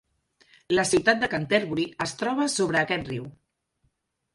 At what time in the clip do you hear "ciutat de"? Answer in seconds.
0.93-1.29